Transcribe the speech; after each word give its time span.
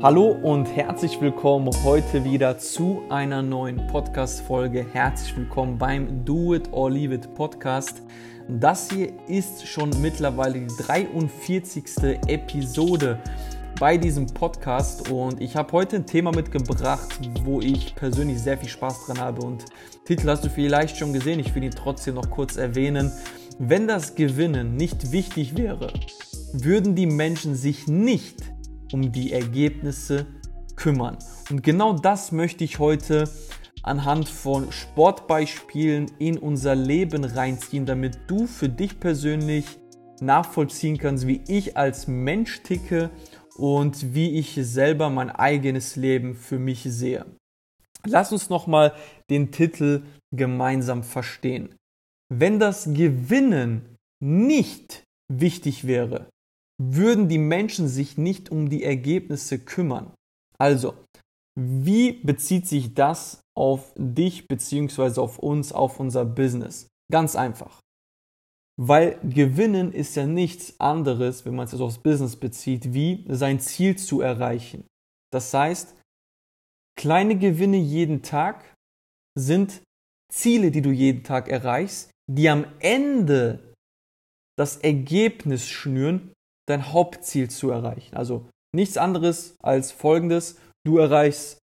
Hallo 0.00 0.28
und 0.28 0.66
herzlich 0.66 1.20
willkommen 1.20 1.70
heute 1.82 2.22
wieder 2.22 2.56
zu 2.56 3.02
einer 3.08 3.42
neuen 3.42 3.84
Podcast-Folge. 3.88 4.86
Herzlich 4.92 5.36
willkommen 5.36 5.76
beim 5.76 6.24
Do 6.24 6.54
It 6.54 6.72
or 6.72 6.88
Leave 6.88 7.16
It 7.16 7.34
Podcast. 7.34 8.02
Das 8.48 8.92
hier 8.92 9.12
ist 9.26 9.66
schon 9.66 9.90
mittlerweile 10.00 10.60
die 10.60 10.68
43. 10.68 11.84
Episode 12.28 13.18
bei 13.80 13.98
diesem 13.98 14.26
Podcast 14.26 15.10
und 15.10 15.40
ich 15.40 15.56
habe 15.56 15.72
heute 15.72 15.96
ein 15.96 16.06
Thema 16.06 16.30
mitgebracht, 16.30 17.18
wo 17.42 17.60
ich 17.60 17.96
persönlich 17.96 18.38
sehr 18.40 18.56
viel 18.56 18.68
Spaß 18.68 19.06
dran 19.06 19.18
habe 19.18 19.44
und 19.44 19.64
Titel 20.04 20.28
hast 20.28 20.44
du 20.44 20.48
vielleicht 20.48 20.96
schon 20.96 21.12
gesehen, 21.12 21.40
ich 21.40 21.52
will 21.56 21.64
ihn 21.64 21.72
trotzdem 21.72 22.14
noch 22.14 22.30
kurz 22.30 22.56
erwähnen. 22.56 23.10
Wenn 23.58 23.88
das 23.88 24.14
Gewinnen 24.14 24.76
nicht 24.76 25.10
wichtig 25.10 25.56
wäre, 25.56 25.92
würden 26.52 26.94
die 26.94 27.06
Menschen 27.06 27.56
sich 27.56 27.88
nicht 27.88 28.44
um 28.92 29.12
die 29.12 29.32
Ergebnisse 29.32 30.26
kümmern. 30.76 31.18
Und 31.50 31.62
genau 31.62 31.92
das 31.92 32.32
möchte 32.32 32.64
ich 32.64 32.78
heute 32.78 33.28
anhand 33.82 34.28
von 34.28 34.70
Sportbeispielen 34.70 36.10
in 36.18 36.38
unser 36.38 36.74
Leben 36.74 37.24
reinziehen, 37.24 37.86
damit 37.86 38.18
du 38.26 38.46
für 38.46 38.68
dich 38.68 39.00
persönlich 39.00 39.64
nachvollziehen 40.20 40.98
kannst, 40.98 41.26
wie 41.26 41.40
ich 41.48 41.76
als 41.76 42.06
Mensch 42.06 42.62
ticke 42.62 43.10
und 43.56 44.14
wie 44.14 44.38
ich 44.38 44.58
selber 44.60 45.10
mein 45.10 45.30
eigenes 45.30 45.96
Leben 45.96 46.34
für 46.34 46.58
mich 46.58 46.82
sehe. 46.82 47.26
Lass 48.06 48.32
uns 48.32 48.48
nochmal 48.48 48.94
den 49.30 49.50
Titel 49.50 50.02
gemeinsam 50.34 51.02
verstehen. 51.02 51.74
Wenn 52.32 52.60
das 52.60 52.84
Gewinnen 52.84 53.96
nicht 54.22 55.04
wichtig 55.32 55.86
wäre, 55.86 56.28
würden 56.80 57.28
die 57.28 57.38
Menschen 57.38 57.88
sich 57.88 58.16
nicht 58.16 58.50
um 58.50 58.68
die 58.68 58.84
Ergebnisse 58.84 59.58
kümmern. 59.58 60.12
Also, 60.58 60.94
wie 61.58 62.12
bezieht 62.12 62.68
sich 62.68 62.94
das 62.94 63.40
auf 63.56 63.92
dich 63.96 64.46
bzw. 64.46 65.20
auf 65.20 65.38
uns, 65.38 65.72
auf 65.72 65.98
unser 65.98 66.24
Business? 66.24 66.86
Ganz 67.10 67.34
einfach. 67.34 67.80
Weil 68.80 69.18
Gewinnen 69.24 69.92
ist 69.92 70.14
ja 70.14 70.24
nichts 70.24 70.78
anderes, 70.78 71.44
wenn 71.44 71.56
man 71.56 71.66
es 71.66 71.80
aufs 71.80 71.98
Business 71.98 72.36
bezieht, 72.36 72.94
wie 72.94 73.24
sein 73.28 73.58
Ziel 73.58 73.96
zu 73.96 74.20
erreichen. 74.20 74.86
Das 75.32 75.52
heißt, 75.52 75.96
kleine 76.96 77.36
Gewinne 77.36 77.78
jeden 77.78 78.22
Tag 78.22 78.72
sind 79.36 79.82
Ziele, 80.32 80.70
die 80.70 80.82
du 80.82 80.90
jeden 80.90 81.24
Tag 81.24 81.48
erreichst, 81.48 82.10
die 82.30 82.48
am 82.48 82.66
Ende 82.78 83.74
das 84.56 84.76
Ergebnis 84.76 85.68
schnüren, 85.68 86.32
dein 86.68 86.92
Hauptziel 86.92 87.50
zu 87.50 87.70
erreichen. 87.70 88.16
Also 88.16 88.48
nichts 88.74 88.96
anderes 88.96 89.56
als 89.62 89.92
folgendes. 89.92 90.58
Du 90.86 90.98
erreichst 90.98 91.58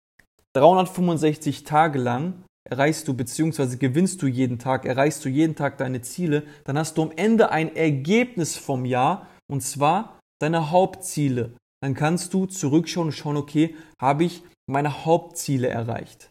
365 0.56 1.64
Tage 1.64 2.00
lang, 2.00 2.44
erreichst 2.70 3.08
du 3.08 3.14
bzw. 3.14 3.78
gewinnst 3.78 4.22
du 4.22 4.28
jeden 4.28 4.60
Tag, 4.60 4.86
erreichst 4.86 5.24
du 5.26 5.30
jeden 5.30 5.56
Tag 5.56 5.78
deine 5.78 6.02
Ziele, 6.02 6.44
dann 6.64 6.78
hast 6.78 6.98
du 6.98 7.04
am 7.04 7.12
Ende 7.16 7.52
ein 7.52 7.76
Ergebnis 7.76 8.56
vom 8.56 8.86
Jahr 8.86 9.28
und 9.52 9.62
zwar 9.62 10.20
deine 10.40 10.72
Hauptziele. 10.72 11.56
Dann 11.82 11.96
kannst 11.96 12.34
du 12.34 12.46
zurückschauen 12.46 13.08
und 13.08 13.14
schauen, 13.14 13.38
okay, 13.38 13.76
habe 14.00 14.24
ich 14.24 14.44
meine 14.70 15.06
Hauptziele 15.06 15.68
erreicht. 15.68 16.30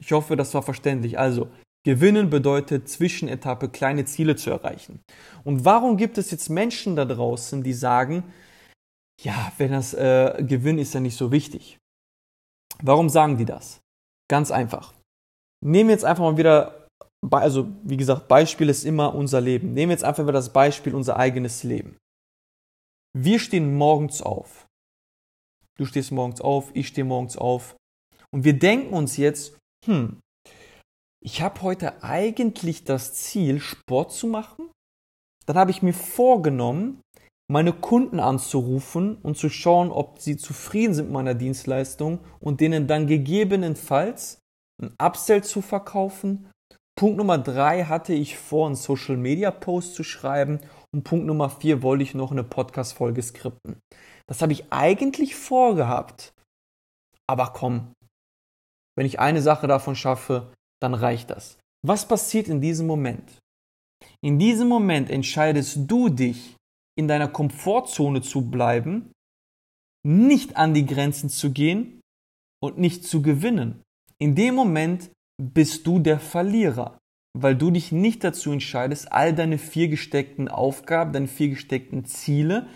Ich 0.00 0.12
hoffe, 0.12 0.36
das 0.36 0.52
war 0.54 0.62
verständlich. 0.62 1.18
Also, 1.18 1.48
Gewinnen 1.84 2.30
bedeutet 2.30 2.88
Zwischenetappe, 2.88 3.68
kleine 3.68 4.06
Ziele 4.06 4.36
zu 4.36 4.50
erreichen. 4.50 5.00
Und 5.44 5.64
warum 5.64 5.96
gibt 5.96 6.16
es 6.16 6.30
jetzt 6.30 6.48
Menschen 6.48 6.96
da 6.96 7.04
draußen, 7.04 7.62
die 7.62 7.74
sagen, 7.74 8.24
ja, 9.20 9.52
wenn 9.58 9.72
das 9.72 9.94
äh, 9.94 10.42
Gewinn 10.46 10.78
ist 10.78 10.94
ja 10.94 11.00
nicht 11.00 11.16
so 11.16 11.30
wichtig. 11.30 11.78
Warum 12.82 13.08
sagen 13.08 13.36
die 13.36 13.44
das? 13.44 13.80
Ganz 14.28 14.50
einfach. 14.50 14.94
Nehmen 15.64 15.90
jetzt 15.90 16.04
einfach 16.04 16.24
mal 16.24 16.36
wieder, 16.36 16.88
also 17.30 17.68
wie 17.82 17.96
gesagt, 17.96 18.28
Beispiel 18.28 18.68
ist 18.68 18.84
immer 18.84 19.14
unser 19.14 19.40
Leben. 19.40 19.72
Nehmen 19.74 19.92
jetzt 19.92 20.04
einfach 20.04 20.24
wieder 20.24 20.32
das 20.32 20.52
Beispiel 20.52 20.94
unser 20.94 21.16
eigenes 21.16 21.62
Leben. 21.62 21.96
Wir 23.16 23.38
stehen 23.38 23.76
morgens 23.76 24.22
auf. 24.22 24.66
Du 25.78 25.84
stehst 25.84 26.12
morgens 26.12 26.40
auf, 26.40 26.70
ich 26.74 26.88
stehe 26.88 27.04
morgens 27.04 27.36
auf. 27.36 27.76
Und 28.32 28.44
wir 28.44 28.58
denken 28.58 28.92
uns 28.94 29.16
jetzt, 29.16 29.56
hm, 29.86 30.20
ich 31.24 31.40
habe 31.40 31.62
heute 31.62 32.02
eigentlich 32.02 32.84
das 32.84 33.14
Ziel, 33.14 33.58
Sport 33.58 34.12
zu 34.12 34.26
machen. 34.26 34.70
Dann 35.46 35.56
habe 35.56 35.70
ich 35.70 35.82
mir 35.82 35.94
vorgenommen, 35.94 37.00
meine 37.50 37.72
Kunden 37.72 38.20
anzurufen 38.20 39.16
und 39.16 39.36
zu 39.36 39.48
schauen, 39.48 39.90
ob 39.90 40.20
sie 40.20 40.36
zufrieden 40.36 40.94
sind 40.94 41.06
mit 41.06 41.14
meiner 41.14 41.34
Dienstleistung 41.34 42.20
und 42.40 42.60
denen 42.60 42.86
dann 42.86 43.06
gegebenenfalls 43.06 44.38
ein 44.82 44.94
Upsell 45.02 45.42
zu 45.42 45.62
verkaufen. 45.62 46.50
Punkt 46.96 47.16
Nummer 47.16 47.38
drei 47.38 47.84
hatte 47.84 48.12
ich 48.12 48.38
vor, 48.38 48.66
einen 48.66 48.76
Social 48.76 49.16
Media 49.16 49.50
Post 49.50 49.94
zu 49.94 50.04
schreiben 50.04 50.60
und 50.92 51.04
Punkt 51.04 51.26
Nummer 51.26 51.50
vier 51.50 51.82
wollte 51.82 52.04
ich 52.04 52.14
noch 52.14 52.32
eine 52.32 52.44
Podcast 52.44 52.94
Folge 52.94 53.22
skripten. 53.22 53.80
Das 54.26 54.42
habe 54.42 54.52
ich 54.52 54.72
eigentlich 54.72 55.34
vorgehabt. 55.34 56.32
Aber 57.26 57.52
komm, 57.54 57.92
wenn 58.96 59.06
ich 59.06 59.20
eine 59.20 59.42
Sache 59.42 59.66
davon 59.66 59.96
schaffe, 59.96 60.52
dann 60.84 60.94
reicht 60.94 61.30
das. 61.30 61.58
Was 61.84 62.06
passiert 62.06 62.48
in 62.48 62.60
diesem 62.60 62.86
Moment? 62.86 63.38
In 64.22 64.38
diesem 64.38 64.68
Moment 64.68 65.10
entscheidest 65.10 65.78
du 65.86 66.08
dich, 66.08 66.56
in 66.96 67.08
deiner 67.08 67.28
Komfortzone 67.28 68.22
zu 68.22 68.50
bleiben, 68.50 69.10
nicht 70.06 70.56
an 70.56 70.74
die 70.74 70.86
Grenzen 70.86 71.28
zu 71.30 71.50
gehen 71.50 72.00
und 72.62 72.78
nicht 72.78 73.04
zu 73.04 73.22
gewinnen. 73.22 73.82
In 74.18 74.34
dem 74.34 74.54
Moment 74.54 75.10
bist 75.42 75.86
du 75.86 75.98
der 75.98 76.20
Verlierer, 76.20 76.98
weil 77.36 77.56
du 77.56 77.70
dich 77.70 77.90
nicht 77.90 78.22
dazu 78.22 78.52
entscheidest, 78.52 79.10
all 79.10 79.34
deine 79.34 79.58
vier 79.58 79.88
gesteckten 79.88 80.48
Aufgaben, 80.48 81.12
deine 81.12 81.28
vier 81.28 81.48
gesteckten 81.48 82.04
Ziele 82.04 82.68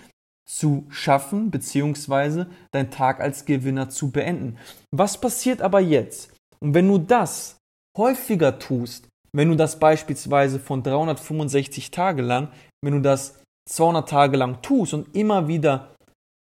zu 0.49 0.87
schaffen, 0.89 1.51
beziehungsweise 1.51 2.51
deinen 2.73 2.91
Tag 2.91 3.21
als 3.21 3.45
Gewinner 3.45 3.91
zu 3.91 4.11
beenden. 4.11 4.57
Was 4.91 5.21
passiert 5.21 5.61
aber 5.61 5.81
jetzt? 5.81 6.35
Und 6.61 6.75
wenn 6.75 6.89
du 6.89 6.99
das 6.99 7.58
häufiger 7.99 8.59
tust, 8.59 9.09
wenn 9.37 9.51
du 9.51 9.57
das 9.57 9.79
beispielsweise 9.79 10.59
von 10.59 10.83
365 10.83 11.91
Tage 11.91 12.23
lang, 12.23 12.49
wenn 12.83 12.95
du 12.95 13.01
das 13.01 13.43
200 13.69 14.09
Tage 14.09 14.39
lang 14.39 14.63
tust 14.63 14.95
und 14.95 15.15
immer 15.15 15.49
wieder 15.49 15.95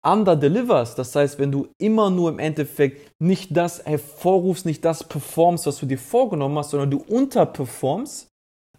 underdeliverst, 0.04 0.98
das 0.98 1.14
heißt, 1.14 1.38
wenn 1.38 1.52
du 1.52 1.68
immer 1.80 2.10
nur 2.10 2.30
im 2.30 2.38
Endeffekt 2.38 3.12
nicht 3.22 3.56
das 3.56 3.84
hervorrufst, 3.86 4.66
nicht 4.66 4.84
das 4.84 5.04
performst, 5.04 5.66
was 5.66 5.78
du 5.78 5.86
dir 5.86 5.98
vorgenommen 5.98 6.58
hast, 6.58 6.70
sondern 6.70 6.90
du 6.90 6.98
unterperformst, 6.98 8.28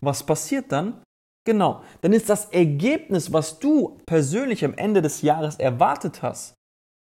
was 0.02 0.24
passiert 0.24 0.72
dann? 0.72 1.02
Genau, 1.48 1.84
dann 2.02 2.14
ist 2.14 2.30
das 2.30 2.46
Ergebnis, 2.46 3.32
was 3.32 3.60
du 3.60 4.00
persönlich 4.06 4.66
am 4.66 4.74
Ende 4.74 5.02
des 5.02 5.22
Jahres 5.22 5.56
erwartet 5.58 6.22
hast, 6.22 6.56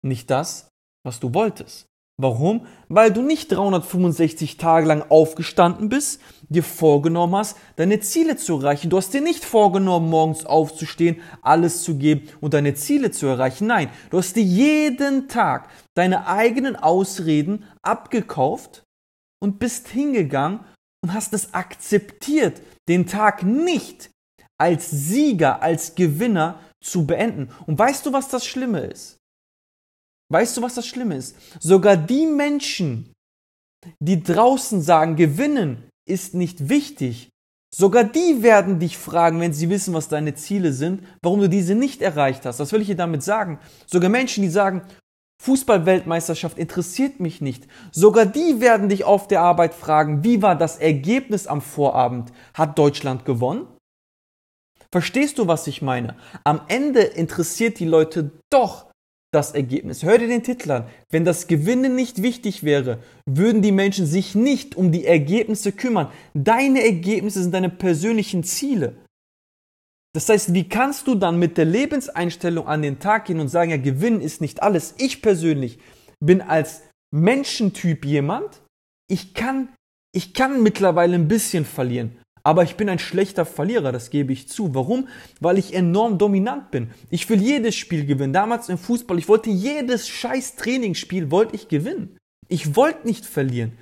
nicht 0.06 0.30
das, 0.30 0.70
was 1.04 1.20
du 1.20 1.34
wolltest. 1.34 1.89
Warum? 2.22 2.66
Weil 2.90 3.14
du 3.14 3.22
nicht 3.22 3.50
365 3.50 4.58
Tage 4.58 4.86
lang 4.86 5.06
aufgestanden 5.08 5.88
bist, 5.88 6.20
dir 6.50 6.64
vorgenommen 6.64 7.34
hast, 7.38 7.56
deine 7.78 8.02
Ziele 8.02 8.36
zu 8.36 8.58
erreichen. 8.58 8.90
Du 8.90 8.98
hast 8.98 9.14
dir 9.14 9.22
nicht 9.22 9.46
vorgenommen, 9.46 10.10
morgens 10.10 10.46
aufzustehen, 10.46 11.22
alles 11.42 11.82
zu 11.82 11.98
geben 11.98 12.28
und 12.42 12.54
deine 12.54 12.74
Ziele 12.74 13.12
zu 13.12 13.26
erreichen. 13.26 13.68
Nein, 13.68 13.90
du 14.10 14.18
hast 14.18 14.36
dir 14.36 14.44
jeden 14.44 15.30
Tag 15.30 15.70
deine 15.96 16.28
eigenen 16.28 16.76
Ausreden 16.76 17.64
abgekauft 17.84 18.84
und 19.42 19.60
bist 19.60 19.88
hingegangen 19.88 20.60
und 21.02 21.14
hast 21.14 21.32
es 21.32 21.54
akzeptiert, 21.54 22.62
den 22.90 23.08
Tag 23.08 23.44
nicht 23.44 24.10
als 24.58 24.92
Sieger, 24.92 25.62
als 25.62 25.96
Gewinner 25.96 26.60
zu 26.84 27.08
beenden. 27.08 27.50
Und 27.66 27.80
weißt 27.80 28.06
du, 28.06 28.12
was 28.12 28.28
das 28.28 28.46
Schlimme 28.46 28.82
ist? 28.82 29.19
Weißt 30.32 30.56
du, 30.56 30.62
was 30.62 30.76
das 30.76 30.86
Schlimme 30.86 31.16
ist? 31.16 31.36
Sogar 31.60 31.98
die 31.98 32.26
Menschen, 32.26 33.14
die 34.00 34.22
draußen 34.22 34.82
sagen, 34.82 35.16
gewinnen 35.16 35.90
ist 36.08 36.34
nicht 36.34 36.70
wichtig, 36.70 37.30
sogar 37.74 38.04
die 38.04 38.44
werden 38.44 38.80
dich 38.80 38.98
fragen, 38.98 39.40
wenn 39.40 39.54
sie 39.54 39.70
wissen, 39.70 39.94
was 39.94 40.08
deine 40.08 40.36
Ziele 40.36 40.74
sind, 40.74 41.04
warum 41.24 41.40
du 41.40 41.50
diese 41.50 41.76
nicht 41.76 42.02
erreicht 42.02 42.46
hast. 42.46 42.60
Was 42.60 42.72
will 42.72 42.82
ich 42.82 42.88
dir 42.88 42.96
damit 42.96 43.24
sagen? 43.24 43.60
Sogar 43.88 44.10
Menschen, 44.10 44.44
die 44.44 44.50
sagen, 44.50 44.84
Fußballweltmeisterschaft 45.42 46.58
interessiert 46.58 47.20
mich 47.20 47.42
nicht. 47.42 47.68
Sogar 47.92 48.26
die 48.26 48.60
werden 48.60 48.90
dich 48.90 49.06
auf 49.06 49.28
der 49.28 49.42
Arbeit 49.42 49.74
fragen, 49.74 50.24
wie 50.24 50.42
war 50.42 50.56
das 50.56 50.78
Ergebnis 50.78 51.48
am 51.48 51.62
Vorabend? 51.62 52.32
Hat 52.54 52.78
Deutschland 52.78 53.24
gewonnen? 53.24 53.68
Verstehst 54.92 55.38
du, 55.38 55.48
was 55.48 55.68
ich 55.68 55.82
meine? 55.82 56.18
Am 56.44 56.62
Ende 56.68 57.02
interessiert 57.02 57.80
die 57.80 57.86
Leute 57.86 58.32
doch, 58.50 58.89
das 59.32 59.52
Ergebnis. 59.52 60.04
Hör 60.04 60.18
dir 60.18 60.28
den 60.28 60.44
Titel 60.44 60.72
an. 60.72 60.88
Wenn 61.10 61.26
das 61.26 61.48
Gewinnen 61.48 61.96
nicht 61.96 62.22
wichtig 62.22 62.64
wäre, 62.64 63.00
würden 63.26 63.62
die 63.62 63.72
Menschen 63.72 64.06
sich 64.06 64.36
nicht 64.36 64.76
um 64.76 64.92
die 64.92 65.06
Ergebnisse 65.06 65.72
kümmern. 65.72 66.12
Deine 66.34 66.84
Ergebnisse 66.84 67.42
sind 67.44 67.54
deine 67.54 67.70
persönlichen 67.70 68.44
Ziele. 68.44 68.96
Das 70.14 70.28
heißt, 70.28 70.54
wie 70.56 70.68
kannst 70.68 71.08
du 71.08 71.14
dann 71.14 71.38
mit 71.38 71.58
der 71.58 71.66
Lebenseinstellung 71.66 72.68
an 72.68 72.82
den 72.82 73.00
Tag 73.00 73.26
gehen 73.26 73.40
und 73.40 73.50
sagen, 73.50 73.70
ja, 73.70 73.78
Gewinnen 73.78 74.22
ist 74.22 74.42
nicht 74.42 74.64
alles. 74.64 74.96
Ich 74.98 75.22
persönlich 75.22 75.78
bin 76.20 76.42
als 76.42 76.82
Menschentyp 77.12 78.06
jemand, 78.06 78.62
ich 79.08 79.34
kann, 79.34 79.70
ich 80.14 80.34
kann 80.34 80.64
mittlerweile 80.64 81.16
ein 81.16 81.28
bisschen 81.28 81.66
verlieren. 81.66 82.18
Aber 82.44 82.64
ich 82.64 82.76
bin 82.76 82.90
ein 82.90 83.00
schlechter 83.00 83.46
Verlierer, 83.46 83.92
das 83.92 84.10
gebe 84.10 84.34
ich 84.34 84.48
zu. 84.48 84.74
Warum? 84.74 85.08
Weil 85.40 85.58
ich 85.58 85.74
enorm 85.74 86.18
dominant 86.18 86.72
bin. 86.72 86.90
Ich 87.10 87.30
will 87.30 87.42
jedes 87.42 87.76
Spiel 87.76 88.06
gewinnen. 88.06 88.34
Damals 88.34 88.70
im 88.70 88.78
Fußball, 88.78 89.18
ich 89.18 89.28
wollte 89.28 89.50
jedes 89.50 90.08
scheiß 90.08 90.56
Trainingsspiel, 90.56 91.32
wollte 91.32 91.56
ich 91.56 91.68
gewinnen. 91.68 92.18
Ich 92.48 92.76
wollte 92.76 93.06
nicht 93.08 93.26
verlieren. 93.26 93.74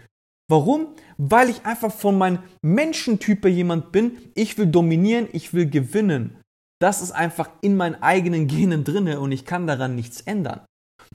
Warum? 0.50 0.88
Weil 1.18 1.50
ich 1.50 1.66
einfach 1.66 1.92
von 1.92 2.18
meinem 2.18 2.40
Menschentyp 2.62 3.46
jemand 3.46 3.92
bin. 3.92 4.18
Ich 4.34 4.58
will 4.58 4.68
dominieren, 4.68 5.28
ich 5.34 5.54
will 5.54 5.70
gewinnen. 5.70 6.38
Das 6.80 7.02
ist 7.02 7.12
einfach 7.12 7.50
in 7.62 7.76
meinen 7.76 8.02
eigenen 8.02 8.48
Genen 8.48 8.84
drinne 8.84 9.20
und 9.20 9.32
ich 9.32 9.46
kann 9.46 9.68
daran 9.68 9.96
nichts 9.96 10.22
ändern. 10.22 10.62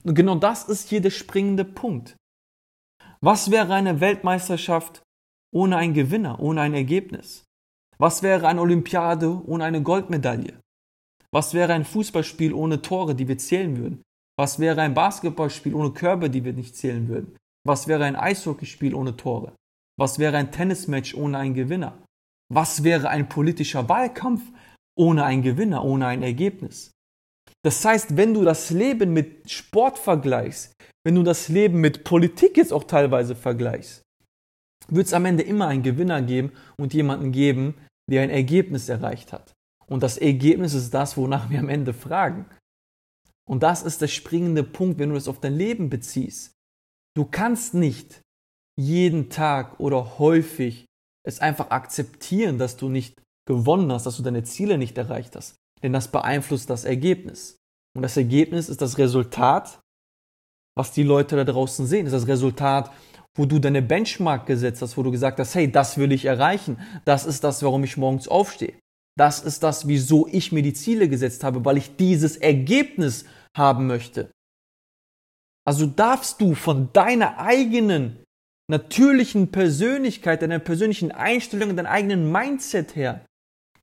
Und 0.03 0.15
genau 0.15 0.35
das 0.35 0.65
ist 0.65 0.89
hier 0.89 1.01
der 1.01 1.11
springende 1.11 1.65
Punkt. 1.65 2.15
Was 3.21 3.51
wäre 3.51 3.73
eine 3.73 4.01
Weltmeisterschaft 4.01 5.02
ohne 5.53 5.77
einen 5.77 5.93
Gewinner, 5.93 6.39
ohne 6.39 6.61
ein 6.61 6.73
Ergebnis? 6.73 7.45
Was 7.97 8.23
wäre 8.23 8.47
eine 8.47 8.61
Olympiade 8.61 9.41
ohne 9.45 9.63
eine 9.63 9.81
Goldmedaille? 9.81 10.59
Was 11.31 11.53
wäre 11.53 11.73
ein 11.73 11.85
Fußballspiel 11.85 12.53
ohne 12.53 12.81
Tore, 12.81 13.15
die 13.15 13.27
wir 13.27 13.37
zählen 13.37 13.77
würden? 13.77 14.01
Was 14.37 14.59
wäre 14.59 14.81
ein 14.81 14.93
Basketballspiel 14.93 15.75
ohne 15.75 15.91
Körbe, 15.91 16.29
die 16.29 16.43
wir 16.43 16.53
nicht 16.53 16.75
zählen 16.75 17.07
würden? 17.07 17.37
Was 17.65 17.87
wäre 17.87 18.03
ein 18.03 18.15
Eishockeyspiel 18.15 18.93
ohne 18.93 19.15
Tore? 19.15 19.53
Was 19.97 20.19
wäre 20.19 20.37
ein 20.37 20.51
Tennismatch 20.51 21.13
ohne 21.15 21.37
einen 21.37 21.53
Gewinner? 21.53 22.03
Was 22.51 22.83
wäre 22.83 23.09
ein 23.09 23.29
politischer 23.29 23.87
Wahlkampf 23.89 24.41
ohne 24.97 25.23
einen 25.23 25.43
Gewinner, 25.43 25.83
ohne 25.83 26.07
ein 26.07 26.23
Ergebnis? 26.23 26.91
Das 27.63 27.83
heißt, 27.83 28.17
wenn 28.17 28.33
du 28.33 28.43
das 28.43 28.69
Leben 28.69 29.13
mit 29.13 29.49
Sport 29.49 29.97
vergleichst, 29.97 30.73
wenn 31.05 31.15
du 31.15 31.23
das 31.23 31.47
Leben 31.47 31.79
mit 31.79 32.03
Politik 32.03 32.57
jetzt 32.57 32.73
auch 32.73 32.83
teilweise 32.83 33.35
vergleichst, 33.35 34.02
wird 34.87 35.07
es 35.07 35.13
am 35.13 35.25
Ende 35.25 35.43
immer 35.43 35.67
einen 35.67 35.83
Gewinner 35.83 36.21
geben 36.21 36.51
und 36.77 36.93
jemanden 36.93 37.31
geben, 37.31 37.75
der 38.09 38.23
ein 38.23 38.29
Ergebnis 38.29 38.89
erreicht 38.89 39.33
hat. 39.33 39.53
Und 39.85 40.03
das 40.03 40.17
Ergebnis 40.17 40.73
ist 40.73 40.93
das, 40.93 41.17
wonach 41.17 41.49
wir 41.49 41.59
am 41.59 41.69
Ende 41.69 41.93
fragen. 41.93 42.45
Und 43.49 43.63
das 43.63 43.83
ist 43.83 44.01
der 44.01 44.07
springende 44.07 44.63
Punkt, 44.63 44.99
wenn 44.99 45.09
du 45.09 45.15
es 45.15 45.27
auf 45.27 45.39
dein 45.39 45.55
Leben 45.55 45.89
beziehst. 45.89 46.53
Du 47.15 47.25
kannst 47.25 47.73
nicht 47.73 48.21
jeden 48.79 49.29
Tag 49.29 49.79
oder 49.79 50.17
häufig 50.17 50.85
es 51.25 51.39
einfach 51.39 51.69
akzeptieren, 51.69 52.57
dass 52.57 52.77
du 52.77 52.89
nicht 52.89 53.21
gewonnen 53.45 53.91
hast, 53.91 54.05
dass 54.05 54.17
du 54.17 54.23
deine 54.23 54.43
Ziele 54.43 54.77
nicht 54.77 54.97
erreicht 54.97 55.35
hast. 55.35 55.55
Denn 55.81 55.93
das 55.93 56.07
beeinflusst 56.07 56.69
das 56.69 56.85
Ergebnis. 56.85 57.57
Und 57.95 58.01
das 58.01 58.17
Ergebnis 58.17 58.69
ist 58.69 58.81
das 58.81 58.97
Resultat, 58.97 59.79
was 60.75 60.91
die 60.91 61.03
Leute 61.03 61.35
da 61.35 61.43
draußen 61.43 61.85
sehen. 61.85 62.05
Das 62.05 62.13
ist 62.13 62.21
das 62.21 62.29
Resultat, 62.29 62.91
wo 63.35 63.45
du 63.45 63.59
deine 63.59 63.81
Benchmark 63.81 64.45
gesetzt 64.45 64.81
hast, 64.81 64.97
wo 64.97 65.03
du 65.03 65.11
gesagt 65.11 65.39
hast, 65.39 65.55
hey, 65.55 65.71
das 65.71 65.97
will 65.97 66.11
ich 66.11 66.25
erreichen. 66.25 66.77
Das 67.05 67.25
ist 67.25 67.43
das, 67.43 67.63
warum 67.63 67.83
ich 67.83 67.97
morgens 67.97 68.27
aufstehe. 68.27 68.73
Das 69.17 69.41
ist 69.41 69.63
das, 69.63 69.87
wieso 69.87 70.27
ich 70.27 70.51
mir 70.51 70.63
die 70.63 70.73
Ziele 70.73 71.07
gesetzt 71.07 71.43
habe, 71.43 71.63
weil 71.65 71.77
ich 71.77 71.95
dieses 71.95 72.37
Ergebnis 72.37 73.25
haben 73.55 73.87
möchte. 73.87 74.31
Also 75.65 75.85
darfst 75.85 76.41
du 76.41 76.55
von 76.55 76.91
deiner 76.93 77.37
eigenen 77.37 78.23
natürlichen 78.69 79.51
Persönlichkeit, 79.51 80.41
deiner 80.41 80.59
persönlichen 80.59 81.11
Einstellung, 81.11 81.75
deinem 81.75 81.85
eigenen 81.85 82.31
Mindset 82.31 82.95
her, 82.95 83.25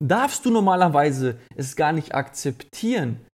darfst 0.03 0.45
du 0.45 0.51
normalerweise 0.51 1.39
es 1.55 1.77
gar 1.77 1.93
nicht 1.93 2.15
akzeptieren, 2.15 3.27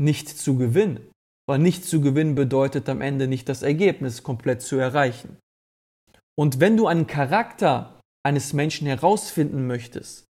nicht 0.00 0.28
zu 0.28 0.56
gewinnen. 0.56 1.10
Weil 1.48 1.58
nicht 1.58 1.84
zu 1.84 2.00
gewinnen 2.00 2.34
bedeutet 2.34 2.88
am 2.88 3.00
Ende 3.00 3.26
nicht 3.26 3.48
das 3.48 3.62
Ergebnis 3.62 4.22
komplett 4.22 4.60
zu 4.60 4.76
erreichen. 4.76 5.38
Und 6.38 6.60
wenn 6.60 6.76
du 6.76 6.86
einen 6.86 7.06
Charakter 7.06 8.00
eines 8.24 8.52
Menschen 8.52 8.86
herausfinden 8.86 9.66
möchtest, 9.66 10.26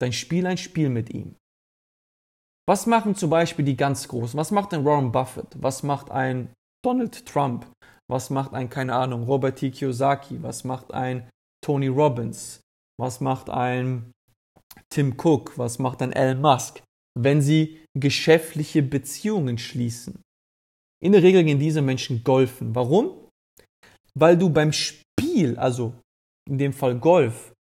dann 0.00 0.12
spiel 0.12 0.46
ein 0.46 0.58
Spiel 0.58 0.88
mit 0.88 1.10
ihm. 1.10 1.36
Was 2.68 2.86
machen 2.86 3.14
zum 3.14 3.30
Beispiel 3.30 3.64
die 3.64 3.76
ganz 3.76 4.08
Großen? 4.08 4.38
Was 4.38 4.50
macht 4.50 4.74
ein 4.74 4.84
Warren 4.84 5.12
Buffett? 5.12 5.56
Was 5.60 5.82
macht 5.82 6.10
ein 6.10 6.52
Donald 6.84 7.26
Trump? 7.26 7.66
Was 8.10 8.30
macht 8.30 8.52
ein, 8.54 8.68
keine 8.68 8.94
Ahnung, 8.94 9.24
Robert 9.24 9.58
T. 9.58 9.70
Kiyosaki? 9.70 10.42
Was 10.42 10.64
macht 10.64 10.92
ein 10.92 11.28
Tony 11.64 11.88
Robbins? 11.88 12.60
Was 12.98 13.20
macht 13.20 13.50
ein 13.50 14.10
Tim 14.92 15.14
Cook? 15.16 15.56
Was 15.58 15.78
macht 15.78 16.02
ein 16.02 16.12
Elon 16.12 16.40
Musk? 16.40 16.82
Wenn 17.18 17.40
sie 17.40 17.84
geschäftliche 17.98 18.82
Beziehungen 18.82 19.58
schließen. 19.58 20.22
In 21.02 21.12
der 21.12 21.22
Regel 21.22 21.44
gehen 21.44 21.58
diese 21.58 21.82
Menschen 21.82 22.22
golfen. 22.24 22.74
Warum? 22.74 23.12
Weil 24.14 24.36
du 24.36 24.50
beim 24.50 24.72
Spiel, 24.72 25.58
also 25.58 25.94
in 26.48 26.58
dem 26.58 26.72
Fall 26.72 26.98
Golf, 26.98 27.52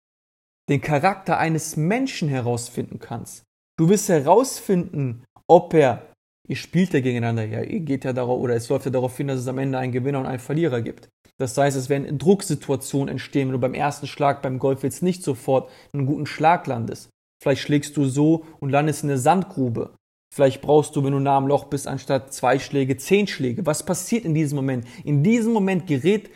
den 0.70 0.82
Charakter 0.82 1.38
eines 1.38 1.78
Menschen 1.78 2.30
herausfinden 2.30 3.00
kannst. 3.00 3.44
Du 3.78 3.90
wirst 3.90 4.10
herausfinden, 4.10 5.24
ob 5.48 5.74
er 5.74 6.10
ihr 6.50 6.56
spielt 6.56 6.94
ja 6.94 7.00
gegeneinander, 7.00 7.46
ja, 7.46 7.62
ihr 7.62 7.80
geht 7.80 8.04
ja 8.04 8.12
darauf, 8.12 8.42
oder 8.42 8.56
es 8.56 8.68
läuft 8.70 8.86
ja 8.86 8.92
darauf 8.92 9.16
hin, 9.16 9.28
dass 9.28 9.40
es 9.40 9.48
am 9.48 9.60
Ende 9.60 9.78
einen 9.78 9.92
Gewinner 9.92 10.20
und 10.20 10.26
einen 10.26 10.40
Verlierer 10.40 10.82
gibt. 10.82 11.08
Das 11.38 11.56
heißt, 11.56 11.78
es 11.78 11.90
werden 11.90 12.18
Drucksituationen 12.18 13.08
entstehen, 13.08 13.48
wenn 13.48 13.54
du 13.54 13.60
beim 13.60 13.76
ersten 13.76 14.08
Schlag 14.08 14.42
beim 14.42 14.60
Golf 14.60 14.84
jetzt 14.84 15.04
nicht 15.04 15.24
sofort 15.24 15.72
einen 15.94 16.08
guten 16.08 16.26
Schlag 16.26 16.68
landest. 16.68 17.10
Vielleicht 17.42 17.62
schlägst 17.62 17.96
du 17.96 18.06
so 18.06 18.46
und 18.60 18.72
landest 18.72 19.04
in 19.04 19.10
eine 19.10 19.20
Sandgrube. 19.20 19.96
Vielleicht 20.34 20.62
brauchst 20.62 20.96
du, 20.96 21.04
wenn 21.04 21.14
du 21.14 21.20
nah 21.20 21.38
am 21.38 21.48
Loch 21.48 21.66
bist, 21.66 21.88
anstatt 21.88 22.34
zwei 22.34 22.60
Schläge, 22.60 22.98
zehn 22.98 23.28
Schläge. 23.28 23.66
Was 23.66 23.84
passiert 23.84 24.26
in 24.26 24.34
diesem 24.34 24.58
Moment? 24.58 24.86
In 25.04 25.24
diesem 25.24 25.54
Moment 25.54 25.88
gerät 25.88 26.30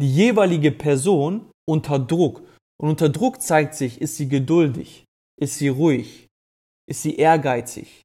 die 0.00 0.12
jeweilige 0.12 0.72
Person 0.72 1.50
unter 1.68 1.98
Druck. 1.98 2.42
Und 2.80 2.90
unter 2.90 3.08
Druck 3.08 3.42
zeigt 3.42 3.74
sich, 3.74 4.00
ist 4.00 4.16
sie 4.16 4.28
geduldig? 4.28 5.04
Ist 5.40 5.58
sie 5.58 5.68
ruhig? 5.68 6.26
Ist 6.88 7.02
sie 7.02 7.16
ehrgeizig? 7.16 8.02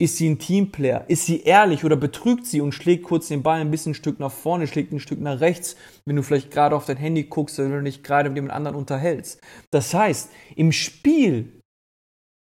Ist 0.00 0.16
sie 0.16 0.28
ein 0.28 0.38
Teamplayer? 0.38 1.04
Ist 1.08 1.26
sie 1.26 1.42
ehrlich 1.42 1.84
oder 1.84 1.96
betrügt 1.96 2.46
sie 2.46 2.60
und 2.60 2.72
schlägt 2.72 3.02
kurz 3.02 3.28
den 3.28 3.42
Ball 3.42 3.60
ein 3.60 3.70
bisschen 3.70 3.92
ein 3.92 3.94
Stück 3.96 4.20
nach 4.20 4.30
vorne, 4.30 4.68
schlägt 4.68 4.92
ein 4.92 5.00
Stück 5.00 5.20
nach 5.20 5.40
rechts, 5.40 5.74
wenn 6.06 6.14
du 6.14 6.22
vielleicht 6.22 6.52
gerade 6.52 6.76
auf 6.76 6.86
dein 6.86 6.98
Handy 6.98 7.24
guckst 7.24 7.58
oder 7.58 7.70
wenn 7.70 7.78
du 7.78 7.84
dich 7.84 8.04
gerade 8.04 8.28
mit 8.28 8.36
jemand 8.36 8.52
anderen 8.52 8.76
unterhältst? 8.76 9.40
Das 9.72 9.92
heißt, 9.92 10.30
im 10.54 10.70
Spiel, 10.70 11.57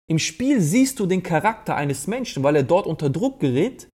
im 0.10 0.20
Spiel 0.20 0.62
siehst 0.62 1.00
du 1.00 1.06
den 1.06 1.24
Charakter 1.24 1.76
eines 1.76 2.08
Menschen, 2.08 2.44
weil 2.44 2.56
er 2.56 2.64
dort 2.64 2.88
unter 2.88 3.10
Druck 3.10 3.40
gerät 3.40 3.88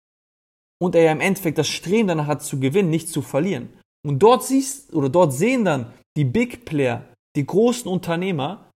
und 0.81 0.95
er 0.95 1.03
ja 1.03 1.13
im 1.13 1.21
Endeffekt 1.21 1.59
das 1.59 1.69
Streben 1.69 2.09
danach 2.09 2.27
hat 2.27 2.43
zu 2.43 2.61
gewinnen, 2.61 2.91
nicht 2.91 3.09
zu 3.09 3.23
verlieren. 3.23 3.71
Und 4.07 4.21
dort 4.21 4.45
siehst 4.45 4.95
oder 4.95 5.09
dort 5.09 5.33
sehen 5.33 5.65
dann 5.65 5.93
die 6.17 6.25
Big 6.25 6.65
Player, 6.65 7.05
die 7.35 7.47
großen 7.47 7.91
Unternehmer, 7.91 8.71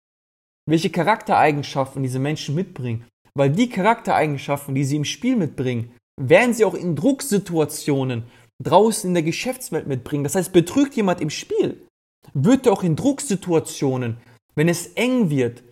welche 0.67 0.89
Charaktereigenschaften 0.89 2.01
diese 2.03 2.19
Menschen 2.19 2.55
mitbringen 2.55 3.05
weil 3.39 3.49
die 3.49 3.69
Charaktereigenschaften, 3.69 4.75
die 4.75 4.83
sie 4.83 4.97
im 4.97 5.05
Spiel 5.05 5.37
mitbringen, 5.37 5.91
werden 6.19 6.53
sie 6.53 6.65
auch 6.65 6.73
in 6.73 6.95
Drucksituationen 6.95 8.23
draußen 8.61 9.09
in 9.09 9.13
der 9.13 9.23
Geschäftswelt 9.23 9.87
mitbringen. 9.87 10.25
Das 10.25 10.35
heißt, 10.35 10.51
betrügt 10.51 10.93
jemand 10.95 11.21
im 11.21 11.29
Spiel, 11.29 11.87
wird 12.33 12.65
er 12.65 12.73
auch 12.73 12.83
in 12.83 12.97
Drucksituationen, 12.97 14.17
wenn 14.55 14.67
es 14.67 14.87
eng 14.87 15.29
wird, 15.29 15.63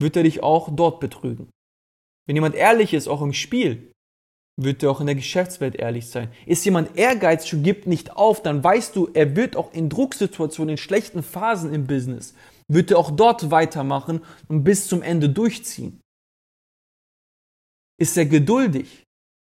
wird 0.00 0.16
er 0.16 0.22
dich 0.22 0.42
auch 0.42 0.68
dort 0.74 1.00
betrügen. 1.00 1.48
Wenn 2.26 2.36
jemand 2.36 2.54
ehrlich 2.54 2.94
ist, 2.94 3.08
auch 3.08 3.22
im 3.22 3.32
Spiel, 3.32 3.92
wird 4.60 4.82
er 4.82 4.90
auch 4.90 5.00
in 5.00 5.06
der 5.06 5.14
Geschäftswelt 5.14 5.76
ehrlich 5.76 6.08
sein. 6.08 6.30
Ist 6.44 6.64
jemand 6.64 6.96
ehrgeizig 6.96 7.54
und 7.54 7.62
gibt 7.62 7.86
nicht 7.86 8.16
auf, 8.16 8.42
dann 8.42 8.62
weißt 8.62 8.94
du, 8.96 9.08
er 9.14 9.36
wird 9.36 9.56
auch 9.56 9.72
in 9.72 9.88
Drucksituationen, 9.88 10.72
in 10.72 10.78
schlechten 10.78 11.22
Phasen 11.22 11.72
im 11.72 11.86
Business, 11.86 12.34
wird 12.66 12.90
er 12.90 12.98
auch 12.98 13.12
dort 13.12 13.50
weitermachen 13.50 14.20
und 14.48 14.64
bis 14.64 14.88
zum 14.88 15.02
Ende 15.02 15.30
durchziehen. 15.30 16.00
Ist 18.00 18.16
er 18.16 18.26
geduldig? 18.26 19.04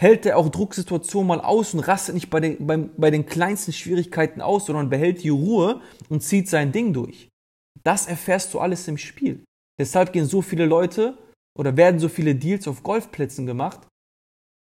Hält 0.01 0.27
er 0.27 0.37
auch 0.37 0.49
Drucksituationen 0.49 1.29
mal 1.29 1.41
aus 1.41 1.75
und 1.75 1.81
rastet 1.81 2.15
nicht 2.15 2.31
bei 2.31 2.41
den, 2.41 2.67
bei, 2.67 2.77
bei 2.77 3.11
den 3.11 3.27
kleinsten 3.27 3.73
Schwierigkeiten 3.73 4.41
aus, 4.41 4.67
sondern 4.67 4.89
behält 4.89 5.23
die 5.23 5.29
Ruhe 5.29 5.81
und 6.09 6.23
zieht 6.23 6.49
sein 6.49 6.73
Ding 6.73 6.93
durch. 6.93 7.29
Das 7.85 8.07
erfährst 8.07 8.55
du 8.55 8.61
alles 8.61 8.89
im 8.89 8.99
Spiel. 8.99 9.45
Deshalb 9.81 10.13
gehen 10.13 10.27
so 10.27 10.43
viele 10.43 10.67
Leute 10.67 11.19
oder 11.59 11.77
werden 11.77 12.01
so 12.01 12.09
viele 12.09 12.35
Deals 12.35 12.69
auf 12.69 12.83
Golfplätzen 12.83 13.47
gemacht, 13.47 13.87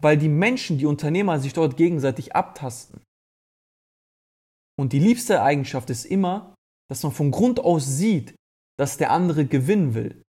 weil 0.01 0.17
die 0.17 0.29
Menschen, 0.29 0.77
die 0.77 0.85
Unternehmer 0.85 1.39
sich 1.39 1.53
dort 1.53 1.77
gegenseitig 1.77 2.35
abtasten. 2.35 3.01
Und 4.79 4.93
die 4.93 4.99
liebste 4.99 5.41
Eigenschaft 5.41 5.89
ist 5.89 6.05
immer, 6.05 6.55
dass 6.89 7.03
man 7.03 7.11
von 7.11 7.31
Grund 7.31 7.59
aus 7.59 7.85
sieht, 7.85 8.35
dass 8.77 8.97
der 8.97 9.11
andere 9.11 9.45
gewinnen 9.45 9.93
will. 9.93 10.21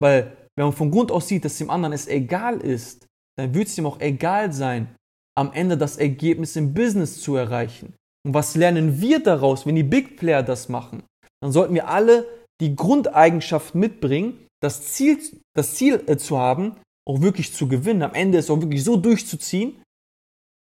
Weil 0.00 0.36
wenn 0.56 0.66
man 0.66 0.74
von 0.74 0.90
Grund 0.90 1.10
aus 1.10 1.28
sieht, 1.28 1.44
dass 1.44 1.58
dem 1.58 1.70
anderen 1.70 1.92
es 1.92 2.06
egal 2.06 2.60
ist, 2.60 3.06
dann 3.38 3.54
wird 3.54 3.68
es 3.68 3.78
ihm 3.78 3.86
auch 3.86 4.00
egal 4.00 4.52
sein, 4.52 4.94
am 5.36 5.52
Ende 5.52 5.76
das 5.76 5.96
Ergebnis 5.96 6.56
im 6.56 6.72
Business 6.72 7.20
zu 7.20 7.36
erreichen. 7.36 7.94
Und 8.26 8.34
was 8.34 8.56
lernen 8.56 9.00
wir 9.00 9.22
daraus, 9.22 9.66
wenn 9.66 9.76
die 9.76 9.82
Big 9.82 10.16
Player 10.16 10.42
das 10.42 10.68
machen? 10.68 11.02
Dann 11.42 11.52
sollten 11.52 11.74
wir 11.74 11.88
alle 11.88 12.26
die 12.60 12.74
Grundeigenschaft 12.74 13.74
mitbringen, 13.74 14.46
das 14.62 14.92
Ziel, 14.94 15.18
das 15.54 15.74
Ziel 15.74 16.02
äh, 16.06 16.16
zu 16.16 16.38
haben, 16.38 16.76
auch 17.06 17.20
wirklich 17.20 17.52
zu 17.52 17.68
gewinnen, 17.68 18.02
am 18.02 18.14
Ende 18.14 18.38
es 18.38 18.50
auch 18.50 18.60
wirklich 18.60 18.82
so 18.82 18.96
durchzuziehen, 18.96 19.82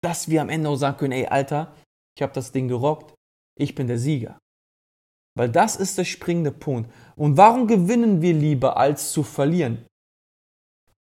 dass 0.03 0.29
wir 0.29 0.43
am 0.43 0.51
Ende 0.51 0.69
auch 0.69 0.77
sagen 0.77 0.99
können, 0.99 1.13
ey 1.13 1.27
Alter, 1.27 1.75
ich 2.17 2.23
habe 2.23 2.33
das 2.33 2.53
Ding 2.53 2.69
gerockt, 2.69 3.15
ich 3.59 3.75
bin 3.75 3.87
der 3.87 3.99
Sieger. 3.99 4.39
Weil 5.37 5.49
das 5.49 5.77
ist 5.77 5.99
der 5.99 6.05
springende 6.05 6.53
Punkt. 6.53 6.91
Und 7.17 7.37
warum 7.37 7.67
gewinnen 7.67 8.23
wir 8.23 8.35
lieber, 8.35 8.77
als 8.77 9.13
zu 9.13 9.23
verlieren? 9.23 9.85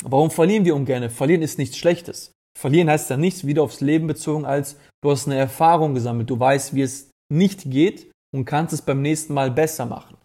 Warum 0.03 0.31
verlieren 0.31 0.65
wir 0.65 0.75
ungern? 0.75 1.09
Verlieren 1.09 1.41
ist 1.41 1.57
nichts 1.57 1.77
Schlechtes. 1.77 2.31
Verlieren 2.57 2.89
heißt 2.89 3.09
ja 3.09 3.17
nichts 3.17 3.45
wieder 3.45 3.61
aufs 3.61 3.81
Leben 3.81 4.07
bezogen, 4.07 4.45
als 4.45 4.77
du 5.03 5.11
hast 5.11 5.27
eine 5.27 5.37
Erfahrung 5.37 5.93
gesammelt, 5.93 6.29
du 6.29 6.39
weißt, 6.39 6.73
wie 6.73 6.81
es 6.81 7.11
nicht 7.31 7.69
geht 7.69 8.11
und 8.33 8.45
kannst 8.45 8.73
es 8.73 8.81
beim 8.81 9.01
nächsten 9.01 9.33
Mal 9.33 9.51
besser 9.51 9.85
machen. 9.85 10.16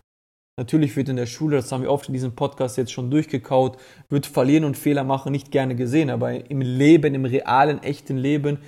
Natürlich 0.59 0.97
wird 0.97 1.09
in 1.09 1.16
der 1.16 1.26
Schule, 1.26 1.56
das 1.56 1.73
haben 1.73 1.82
wir 1.82 1.90
oft 1.90 2.09
in 2.09 2.12
diesem 2.12 2.35
Podcast 2.35 2.76
jetzt 2.76 2.92
schon 2.92 3.11
durchgekaut, 3.11 3.78
wird 4.11 4.26
Verlieren 4.26 4.64
und 4.64 4.76
Fehler 4.76 5.02
machen 5.02 5.32
nicht 5.32 5.50
gerne 5.50 5.75
gesehen, 5.75 6.11
aber 6.11 6.50
im 6.50 6.61
Leben, 6.61 7.14
im 7.14 7.25
realen, 7.25 7.82
echten 7.82 8.18
Leben 8.18 8.59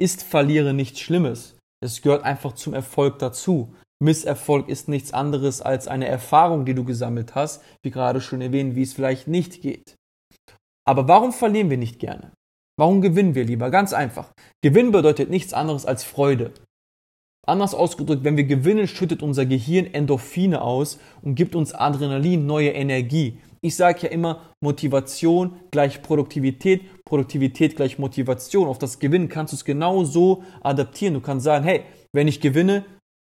ist 0.00 0.22
Verlieren 0.22 0.76
nichts 0.76 1.00
Schlimmes. 1.00 1.56
Es 1.84 2.00
gehört 2.00 2.24
einfach 2.24 2.52
zum 2.52 2.74
Erfolg 2.74 3.18
dazu. 3.18 3.74
Misserfolg 4.00 4.68
ist 4.68 4.88
nichts 4.88 5.12
anderes 5.12 5.62
als 5.62 5.88
eine 5.88 6.06
Erfahrung, 6.06 6.64
die 6.64 6.74
du 6.74 6.84
gesammelt 6.84 7.34
hast, 7.34 7.62
wie 7.82 7.90
gerade 7.90 8.20
schon 8.20 8.40
erwähnt, 8.40 8.74
wie 8.76 8.82
es 8.82 8.92
vielleicht 8.92 9.26
nicht 9.28 9.62
geht. 9.62 9.96
Aber 10.84 11.08
warum 11.08 11.32
verlieren 11.32 11.70
wir 11.70 11.76
nicht 11.76 11.98
gerne? 11.98 12.32
Warum 12.78 13.00
gewinnen 13.00 13.34
wir 13.34 13.44
lieber? 13.44 13.70
Ganz 13.70 13.92
einfach. 13.92 14.32
Gewinn 14.62 14.92
bedeutet 14.92 15.30
nichts 15.30 15.52
anderes 15.52 15.86
als 15.86 16.04
Freude. 16.04 16.52
Anders 17.44 17.74
ausgedrückt, 17.74 18.22
wenn 18.22 18.36
wir 18.36 18.44
gewinnen, 18.44 18.86
schüttet 18.86 19.20
unser 19.20 19.46
Gehirn 19.46 19.86
Endorphine 19.92 20.62
aus 20.62 21.00
und 21.22 21.34
gibt 21.34 21.56
uns 21.56 21.74
Adrenalin, 21.74 22.46
neue 22.46 22.70
Energie. 22.70 23.38
Ich 23.60 23.74
sage 23.74 24.02
ja 24.02 24.08
immer, 24.10 24.54
Motivation 24.60 25.56
gleich 25.72 26.02
Produktivität, 26.02 26.82
Produktivität 27.04 27.74
gleich 27.74 27.98
Motivation. 27.98 28.68
Auf 28.68 28.78
das 28.78 29.00
Gewinnen 29.00 29.28
kannst 29.28 29.52
du 29.52 29.56
es 29.56 29.64
genau 29.64 30.04
so 30.04 30.44
adaptieren. 30.62 31.14
Du 31.14 31.20
kannst 31.20 31.44
sagen, 31.44 31.64
hey, 31.64 31.82
wenn 32.12 32.28
ich 32.28 32.40
gewinne, 32.40 32.84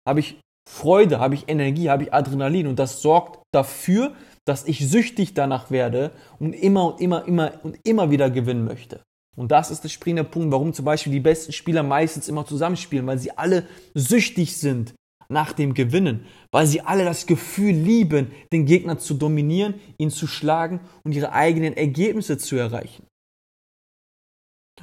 habe 0.08 0.20
ich 0.20 0.39
Freude, 0.70 1.20
habe 1.20 1.34
ich 1.36 1.50
Energie, 1.50 1.89
habe 1.89 2.03
ich 2.03 2.13
Adrenalin 2.13 2.67
und 2.67 2.77
das 2.77 3.01
sorgt 3.01 3.41
dafür, 3.51 4.13
dass 4.46 4.67
ich 4.67 4.88
süchtig 4.88 5.34
danach 5.34 5.72
werde 5.72 6.12
und 6.39 6.53
immer 6.53 6.93
und 6.93 7.01
immer, 7.01 7.25
immer 7.27 7.51
und 7.63 7.79
immer 7.84 8.12
wieder 8.12 8.29
gewinnen 8.29 8.65
möchte. 8.65 9.01
Und 9.36 9.52
das 9.52 9.72
ist 9.72 9.84
der 9.84 9.90
springende 9.90 10.30
Punkt, 10.30 10.52
warum 10.52 10.74
zum 10.74 10.86
Beispiel 10.86 11.12
die 11.12 11.20
besten 11.20 11.52
Spieler 11.52 11.84
meistens 11.84 12.28
immer 12.28 12.46
zusammenspielen, 12.46 13.08
weil 13.08 13.18
sie 13.18 13.36
alle 13.36 13.68
süchtig 13.94 14.58
sind 14.58 14.94
nach 15.30 15.54
dem 15.54 15.74
Gewinnen, 15.74 16.25
weil 16.52 16.68
sie 16.68 16.82
alle 16.82 17.04
das 17.04 17.25
Gefühl 17.25 17.74
lieben, 17.74 18.32
den 18.52 18.66
Gegner 18.66 19.00
zu 19.00 19.16
dominieren, 19.16 19.75
ihn 19.98 20.12
zu 20.12 20.28
schlagen 20.28 20.82
und 21.04 21.13
ihre 21.13 21.32
eigenen 21.32 21.75
Ergebnisse 21.75 22.38
zu 22.38 22.56
erreichen. 22.56 23.08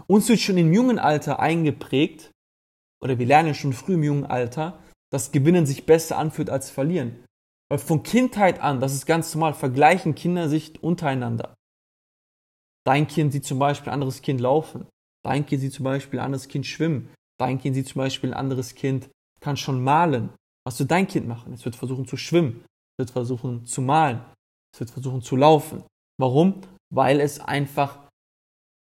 Uns 0.07 0.29
wird 0.29 0.41
schon 0.41 0.59
im 0.59 0.73
jungen 0.73 0.99
Alter 0.99 1.41
eingeprägt, 1.41 2.31
oder 3.03 3.19
wir 3.19 3.27
lernen 3.27 3.55
schon 3.55 3.73
früh 3.73 3.95
im 3.95 4.03
jungen 4.03 4.27
Alter, 4.27 4.81
dass 5.13 5.33
Gewinnen 5.33 5.67
sich 5.67 5.87
besser 5.87 6.19
anfühlt 6.19 6.51
als 6.51 6.71
Verlieren. 6.71 7.25
Weil 7.69 7.79
von 7.79 8.03
Kindheit 8.03 8.61
an, 8.61 8.81
das 8.81 8.95
ist 8.95 9.07
ganz 9.07 9.35
normal, 9.35 9.55
vergleichen 9.55 10.15
Kinder 10.15 10.49
sich 10.49 10.83
untereinander. 10.83 11.55
Dein 12.87 13.07
Kind 13.07 13.33
sieht 13.33 13.45
zum 13.45 13.59
Beispiel 13.59 13.91
ein 13.91 13.95
anderes 13.95 14.23
Kind 14.23 14.41
laufen. 14.41 14.87
Dein 15.25 15.45
Kind 15.45 15.61
sieht 15.61 15.73
zum 15.73 15.85
Beispiel 15.85 16.19
ein 16.19 16.27
anderes 16.27 16.49
Kind 16.49 16.67
schwimmen. 16.67 17.11
Dein 17.39 17.59
Kind 17.59 17.75
sieht 17.75 17.89
zum 17.89 17.99
Beispiel 17.99 18.31
ein 18.31 18.39
anderes 18.39 18.75
Kind 18.75 19.11
kann 19.41 19.57
schon 19.57 19.83
malen. 19.83 20.31
Was 20.67 20.79
wird 20.79 20.91
dein 20.91 21.07
Kind 21.07 21.27
machen? 21.27 21.53
Es 21.53 21.65
wird 21.65 21.77
versuchen 21.77 22.07
zu 22.07 22.17
schwimmen. 22.17 22.65
Es 22.93 23.05
wird 23.05 23.11
versuchen 23.11 23.65
zu 23.65 23.81
malen. 23.81 24.21
Es 24.75 24.81
wird 24.81 24.91
versuchen 24.91 25.23
zu 25.23 25.37
laufen. 25.37 25.83
Warum? 26.19 26.61
Weil 26.95 27.21
es 27.21 27.41
einfach 27.41 27.99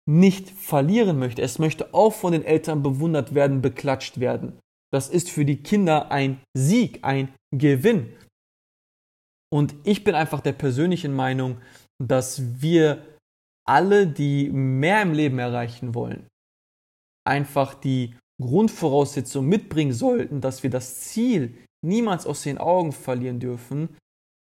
nicht 0.09 0.49
verlieren 0.51 1.19
möchte. 1.19 1.43
Es 1.43 1.59
möchte 1.59 1.93
auch 1.93 2.13
von 2.13 2.33
den 2.33 2.45
Eltern 2.45 2.83
bewundert 2.83 3.35
werden, 3.35 3.61
beklatscht 3.61 4.21
werden. 4.21 4.59
Das 4.93 5.09
ist 5.09 5.31
für 5.31 5.45
die 5.45 5.63
Kinder 5.63 6.13
ein 6.13 6.41
Sieg, 6.57 7.01
ein 7.03 7.35
Gewinn. 7.53 8.17
Und 9.53 9.75
ich 9.85 10.05
bin 10.05 10.15
einfach 10.15 10.41
der 10.41 10.53
persönlichen 10.53 11.15
Meinung, 11.15 11.61
dass 12.03 12.61
wir 12.63 13.16
alle, 13.69 14.07
die 14.07 14.49
mehr 14.51 15.03
im 15.03 15.13
Leben 15.13 15.39
erreichen 15.39 15.95
wollen, 15.95 16.27
einfach 17.27 17.75
die 17.75 18.17
Grundvoraussetzung 18.41 19.47
mitbringen 19.47 19.93
sollten, 19.93 20.41
dass 20.41 20.63
wir 20.63 20.71
das 20.71 21.01
Ziel 21.01 21.57
niemals 21.85 22.27
aus 22.27 22.43
den 22.43 22.59
Augen 22.59 22.93
verlieren 22.93 23.41
dürfen 23.41 23.97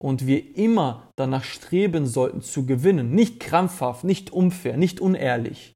und 0.02 0.28
wir 0.28 0.56
immer 0.56 1.12
danach 1.18 1.44
streben 1.44 2.06
sollten 2.06 2.42
zu 2.42 2.66
gewinnen. 2.66 3.12
Nicht 3.12 3.40
krampfhaft, 3.40 4.04
nicht 4.04 4.32
unfair, 4.32 4.78
nicht 4.78 5.00
unehrlich, 5.00 5.74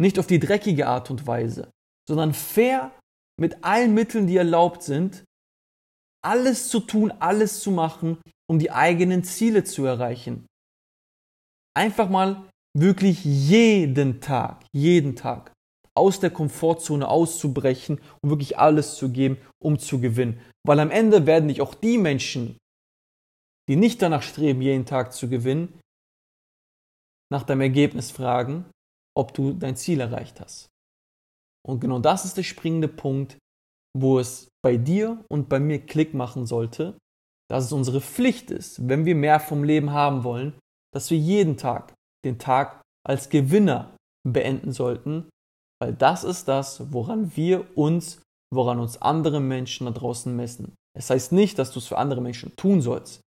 nicht 0.00 0.18
auf 0.18 0.26
die 0.26 0.40
dreckige 0.40 0.86
Art 0.86 1.10
und 1.10 1.26
Weise, 1.26 1.70
sondern 2.08 2.32
fair 2.32 2.92
mit 3.38 3.62
allen 3.64 3.94
Mitteln, 3.94 4.26
die 4.26 4.36
erlaubt 4.36 4.82
sind, 4.82 5.24
alles 6.24 6.68
zu 6.68 6.80
tun, 6.80 7.12
alles 7.20 7.60
zu 7.60 7.70
machen, 7.70 8.18
um 8.50 8.58
die 8.58 8.72
eigenen 8.72 9.22
Ziele 9.22 9.62
zu 9.64 9.84
erreichen. 9.84 10.46
Einfach 11.74 12.08
mal 12.08 12.48
wirklich 12.76 13.24
jeden 13.24 14.20
Tag, 14.20 14.64
jeden 14.72 15.16
Tag 15.16 15.52
aus 15.96 16.20
der 16.20 16.30
Komfortzone 16.30 17.08
auszubrechen 17.08 18.00
und 18.22 18.30
wirklich 18.30 18.56
alles 18.58 18.94
zu 18.94 19.10
geben, 19.10 19.38
um 19.60 19.78
zu 19.78 20.00
gewinnen. 20.00 20.40
Weil 20.66 20.78
am 20.80 20.90
Ende 20.90 21.26
werden 21.26 21.48
dich 21.48 21.60
auch 21.60 21.74
die 21.74 21.98
Menschen, 21.98 22.56
die 23.68 23.76
nicht 23.76 24.00
danach 24.00 24.22
streben, 24.22 24.62
jeden 24.62 24.86
Tag 24.86 25.12
zu 25.12 25.28
gewinnen, 25.28 25.80
nach 27.32 27.42
deinem 27.42 27.62
Ergebnis 27.62 28.10
fragen, 28.10 28.64
ob 29.16 29.34
du 29.34 29.52
dein 29.52 29.76
Ziel 29.76 30.00
erreicht 30.00 30.40
hast. 30.40 30.68
Und 31.66 31.80
genau 31.80 31.98
das 31.98 32.24
ist 32.24 32.36
der 32.36 32.44
springende 32.44 32.88
Punkt, 32.88 33.36
wo 33.96 34.18
es 34.18 34.48
bei 34.64 34.76
dir 34.76 35.24
und 35.28 35.48
bei 35.48 35.58
mir 35.58 35.84
Klick 35.84 36.14
machen 36.14 36.46
sollte, 36.46 36.96
dass 37.50 37.64
es 37.64 37.72
unsere 37.72 38.00
Pflicht 38.00 38.50
ist, 38.50 38.88
wenn 38.88 39.04
wir 39.04 39.14
mehr 39.14 39.40
vom 39.40 39.64
Leben 39.64 39.90
haben 39.90 40.22
wollen, 40.24 40.58
dass 40.94 41.10
wir 41.10 41.18
jeden 41.18 41.56
Tag 41.56 41.94
den 42.24 42.38
Tag 42.38 42.82
als 43.06 43.28
Gewinner 43.28 43.96
beenden 44.26 44.72
sollten, 44.72 45.28
weil 45.80 45.94
das 45.94 46.24
ist 46.24 46.48
das, 46.48 46.92
woran 46.92 47.36
wir 47.36 47.76
uns, 47.76 48.20
woran 48.52 48.80
uns 48.80 49.00
andere 49.00 49.40
Menschen 49.40 49.86
da 49.86 49.92
draußen 49.92 50.34
messen. 50.34 50.74
Es 50.96 51.10
heißt 51.10 51.32
nicht, 51.32 51.58
dass 51.58 51.70
du 51.72 51.78
es 51.78 51.86
für 51.86 51.98
andere 51.98 52.20
Menschen 52.20 52.54
tun 52.56 52.80
sollst. 52.80 53.20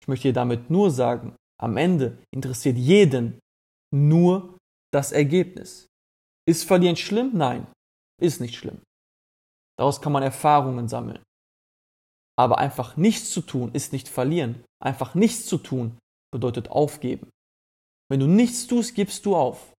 Ich 0.00 0.08
möchte 0.08 0.28
dir 0.28 0.34
damit 0.34 0.70
nur 0.70 0.90
sagen, 0.90 1.34
am 1.60 1.76
Ende 1.76 2.18
interessiert 2.32 2.76
jeden 2.76 3.40
nur 3.92 4.56
das 4.92 5.12
Ergebnis. 5.12 5.86
Ist 6.48 6.64
Verlieren 6.64 6.96
schlimm? 6.96 7.32
Nein, 7.34 7.66
ist 8.20 8.40
nicht 8.40 8.54
schlimm. 8.54 8.80
Daraus 9.78 10.00
kann 10.00 10.12
man 10.12 10.22
Erfahrungen 10.22 10.88
sammeln. 10.88 11.22
Aber 12.38 12.58
einfach 12.58 12.96
nichts 12.96 13.30
zu 13.30 13.40
tun 13.40 13.72
ist 13.72 13.92
nicht 13.92 14.08
verlieren. 14.08 14.62
Einfach 14.82 15.14
nichts 15.14 15.46
zu 15.46 15.58
tun 15.58 15.98
bedeutet 16.32 16.68
aufgeben. 16.68 17.30
Wenn 18.10 18.20
du 18.20 18.26
nichts 18.26 18.66
tust, 18.66 18.94
gibst 18.94 19.26
du 19.26 19.34
auf. 19.34 19.72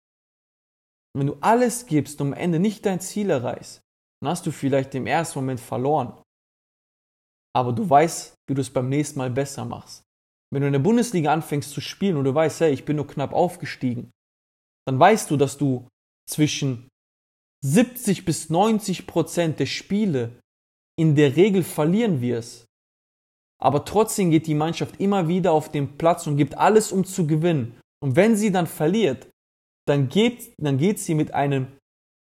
Wenn 1.16 1.28
du 1.28 1.38
alles 1.42 1.86
gibst 1.86 2.22
und 2.22 2.28
am 2.28 2.34
Ende 2.34 2.60
nicht 2.60 2.86
dein 2.86 3.00
Ziel 3.00 3.30
erreichst, 3.30 3.82
dann 4.22 4.30
hast 4.30 4.46
du 4.46 4.52
vielleicht 4.52 4.94
im 4.96 5.08
ersten 5.08 5.40
Moment 5.40 5.60
verloren. 5.60 6.22
Aber 7.56 7.74
du 7.74 7.90
weißt, 7.90 8.36
wie 8.48 8.54
du 8.54 8.62
es 8.62 8.72
beim 8.72 8.90
nächsten 8.90 9.18
Mal 9.18 9.32
besser 9.32 9.66
machst. 9.66 10.04
Wenn 10.52 10.62
du 10.62 10.68
in 10.68 10.74
der 10.74 10.80
Bundesliga 10.80 11.34
anfängst 11.34 11.72
zu 11.72 11.82
spielen 11.82 12.18
und 12.18 12.26
du 12.26 12.34
weißt, 12.34 12.62
hey, 12.62 12.72
ich 12.72 12.86
bin 12.86 12.96
nur 12.96 13.08
knapp 13.08 13.34
aufgestiegen, 13.34 14.12
dann 14.88 15.00
weißt 15.00 15.32
du, 15.32 15.38
dass 15.38 15.58
du 15.58 15.88
zwischen 16.30 16.88
70 17.66 18.26
bis 18.26 18.50
90 18.50 19.08
Prozent 19.08 19.60
der 19.60 19.66
Spiele 19.66 20.40
in 21.00 21.16
der 21.16 21.36
Regel 21.36 21.64
verlieren 21.64 22.22
wirst. 22.22 22.67
Aber 23.62 23.86
trotzdem 23.86 24.30
geht 24.30 24.48
die 24.48 24.56
Mannschaft 24.56 25.00
immer 25.00 25.28
wieder 25.28 25.52
auf 25.52 25.70
den 25.70 25.98
Platz 25.98 26.28
und 26.28 26.38
gibt 26.38 26.58
alles, 26.58 26.92
um 26.92 27.06
zu 27.06 27.26
gewinnen. 27.26 27.80
Und 28.04 28.16
wenn 28.16 28.36
sie 28.36 28.52
dann 28.52 28.68
verliert, 28.68 29.28
dann 29.88 30.10
geht, 30.10 30.54
dann 30.60 30.78
geht 30.78 31.00
sie 31.00 31.16
mit 31.16 31.34
einem 31.34 31.68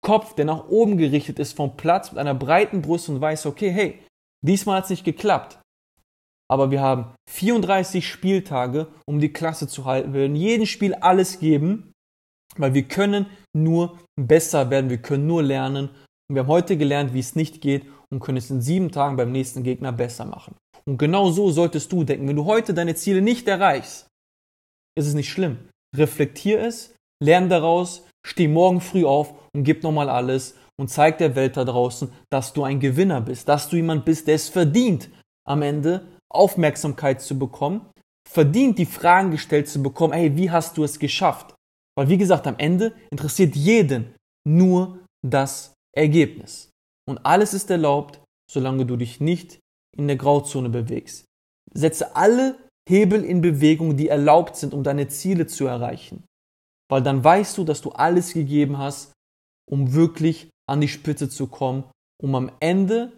Kopf, 0.04 0.36
der 0.36 0.46
nach 0.46 0.68
oben 0.68 0.98
gerichtet 0.98 1.40
ist, 1.40 1.54
vom 1.54 1.76
Platz, 1.78 2.12
mit 2.12 2.20
einer 2.20 2.36
breiten 2.36 2.82
Brust 2.82 3.10
und 3.10 3.22
weiß, 3.22 3.48
okay, 3.48 3.72
hey, 3.72 4.00
diesmal 4.46 4.78
hat 4.78 4.84
es 4.84 4.92
nicht 4.92 5.04
geklappt. 5.04 5.60
Aber 6.48 6.70
wir 6.70 6.82
haben 6.82 7.16
34 7.32 8.08
Spieltage, 8.08 8.88
um 9.08 9.20
die 9.20 9.34
Klasse 9.34 9.68
zu 9.68 9.86
halten. 9.86 10.14
Wir 10.14 10.22
werden 10.22 10.36
jedem 10.36 10.68
Spiel 10.68 10.94
alles 10.94 11.40
geben, 11.40 11.92
weil 12.58 12.76
wir 12.76 12.88
können 12.88 13.26
nur 13.56 13.98
besser 14.16 14.70
werden, 14.70 14.92
wir 14.92 15.02
können 15.02 15.26
nur 15.26 15.42
lernen. 15.42 15.90
Und 16.30 16.36
wir 16.36 16.44
haben 16.44 16.50
heute 16.50 16.78
gelernt, 16.78 17.14
wie 17.16 17.20
es 17.20 17.36
nicht 17.36 17.62
geht 17.62 17.88
und 18.12 18.20
können 18.20 18.38
es 18.38 18.52
in 18.52 18.62
sieben 18.62 18.92
Tagen 18.92 19.16
beim 19.16 19.32
nächsten 19.32 19.64
Gegner 19.64 19.92
besser 19.92 20.26
machen. 20.26 20.56
Und 20.88 20.98
genau 20.98 21.32
so 21.32 21.52
solltest 21.52 21.92
du 21.92 22.04
denken. 22.04 22.28
Wenn 22.28 22.36
du 22.36 22.46
heute 22.46 22.74
deine 22.74 22.96
Ziele 22.96 23.22
nicht 23.22 23.48
erreichst, 23.48 24.08
ist 24.98 25.08
es 25.08 25.14
nicht 25.14 25.30
schlimm. 25.30 25.58
Reflektier 25.96 26.62
es, 26.62 26.96
lern 27.24 27.50
daraus, 27.50 28.06
steh 28.26 28.48
morgen 28.48 28.82
früh 28.82 29.06
auf 29.06 29.34
und 29.54 29.64
gib 29.64 29.84
nochmal 29.84 30.10
alles 30.10 30.56
und 30.80 30.90
zeig 30.90 31.18
der 31.18 31.36
Welt 31.36 31.58
da 31.58 31.64
draußen, 31.64 32.12
dass 32.32 32.54
du 32.54 32.64
ein 32.64 32.80
Gewinner 32.80 33.22
bist, 33.22 33.48
dass 33.48 33.70
du 33.70 33.78
jemand 33.78 34.06
bist, 34.06 34.28
der 34.28 34.36
es 34.36 34.50
verdient, 34.50 35.10
am 35.48 35.62
Ende 35.62 36.08
Aufmerksamkeit 36.32 37.22
zu 37.22 37.40
bekommen, 37.40 37.90
verdient 38.28 38.78
die 38.78 38.86
Fragen 38.86 39.32
gestellt 39.32 39.70
zu 39.70 39.82
bekommen, 39.82 40.14
hey, 40.14 40.36
wie 40.36 40.52
hast 40.52 40.78
du 40.78 40.84
es 40.84 41.00
geschafft? 41.00 41.56
Weil 41.98 42.10
wie 42.10 42.18
gesagt, 42.18 42.46
am 42.48 42.58
Ende 42.58 42.94
interessiert 43.10 43.56
jeden 43.56 44.16
nur 44.48 45.00
das 45.26 45.74
Ergebnis. 45.96 46.70
Und 47.08 47.20
alles 47.20 47.54
ist 47.54 47.70
erlaubt, 47.70 48.22
solange 48.52 48.86
du 48.86 48.98
dich 48.98 49.22
nicht 49.22 49.60
in 49.98 50.08
der 50.08 50.18
Grauzone 50.18 50.70
bewegst. 50.70 51.26
Setze 51.74 52.16
alle 52.16 52.58
Hebel 52.88 53.24
in 53.24 53.42
Bewegung, 53.42 53.98
die 53.98 54.10
erlaubt 54.10 54.56
sind, 54.56 54.74
um 54.74 54.84
deine 54.84 55.08
Ziele 55.08 55.48
zu 55.48 55.66
erreichen. 55.66 56.24
Weil 56.90 57.02
dann 57.02 57.24
weißt 57.24 57.58
du, 57.58 57.64
dass 57.64 57.82
du 57.82 57.92
alles 57.92 58.34
gegeben 58.34 58.78
hast, 58.78 59.12
um 59.70 59.94
wirklich 59.94 60.50
an 60.70 60.82
die 60.82 60.88
Spitze 60.88 61.30
zu 61.30 61.48
kommen, 61.48 61.84
um 62.22 62.36
am 62.36 62.52
Ende 62.60 63.12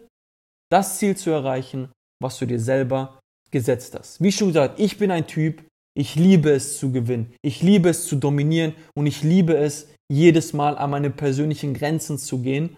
das 0.72 0.98
Ziel 0.98 1.16
zu 1.16 1.30
erreichen, 1.30 1.92
was 2.22 2.40
du 2.40 2.46
dir 2.46 2.60
selber 2.60 3.20
gesetzt 3.52 3.96
hast. 3.98 4.22
Wie 4.22 4.32
schon 4.32 4.50
gesagt, 4.50 4.80
ich 4.80 4.98
bin 4.98 5.12
ein 5.12 5.28
Typ, 5.28 5.64
ich 5.98 6.16
liebe 6.16 6.52
es 6.52 6.78
zu 6.78 6.92
gewinnen, 6.92 7.34
ich 7.42 7.62
liebe 7.62 7.90
es 7.90 8.08
zu 8.08 8.16
dominieren 8.16 8.74
und 8.96 9.08
ich 9.08 9.24
liebe 9.24 9.56
es, 9.58 9.90
jedes 10.12 10.54
Mal 10.54 10.78
an 10.78 10.92
meine 10.92 11.10
persönlichen 11.10 11.74
Grenzen 11.74 12.18
zu 12.18 12.40
gehen, 12.40 12.78